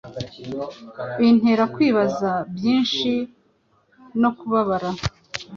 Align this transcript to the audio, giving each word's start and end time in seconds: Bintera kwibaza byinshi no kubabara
Bintera 1.19 1.63
kwibaza 1.73 2.29
byinshi 2.53 3.11
no 4.21 4.29
kubabara 4.37 4.89